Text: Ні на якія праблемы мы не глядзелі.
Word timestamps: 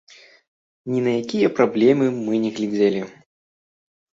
Ні 0.93 0.99
на 1.07 1.11
якія 1.21 1.51
праблемы 1.59 2.09
мы 2.25 2.33
не 2.47 2.51
глядзелі. 2.59 3.01